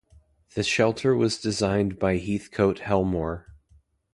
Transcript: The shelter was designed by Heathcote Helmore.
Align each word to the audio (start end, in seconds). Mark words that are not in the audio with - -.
The 0.55 0.63
shelter 0.63 1.15
was 1.15 1.37
designed 1.37 1.99
by 1.99 2.17
Heathcote 2.17 2.79
Helmore. 2.79 3.45